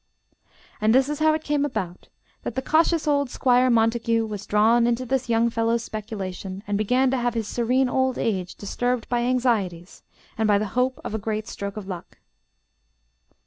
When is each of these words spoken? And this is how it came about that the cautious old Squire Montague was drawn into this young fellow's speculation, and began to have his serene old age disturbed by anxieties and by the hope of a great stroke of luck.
And 0.81 0.95
this 0.95 1.09
is 1.09 1.19
how 1.19 1.35
it 1.35 1.43
came 1.43 1.63
about 1.63 2.07
that 2.41 2.55
the 2.55 2.61
cautious 2.63 3.07
old 3.07 3.29
Squire 3.29 3.69
Montague 3.69 4.25
was 4.25 4.47
drawn 4.47 4.87
into 4.87 5.05
this 5.05 5.29
young 5.29 5.51
fellow's 5.51 5.83
speculation, 5.83 6.63
and 6.65 6.75
began 6.75 7.11
to 7.11 7.17
have 7.17 7.35
his 7.35 7.47
serene 7.47 7.87
old 7.87 8.17
age 8.17 8.55
disturbed 8.55 9.07
by 9.09 9.19
anxieties 9.21 10.01
and 10.39 10.47
by 10.47 10.57
the 10.57 10.69
hope 10.73 10.99
of 11.03 11.13
a 11.13 11.19
great 11.19 11.47
stroke 11.47 11.77
of 11.77 11.87
luck. 11.87 12.17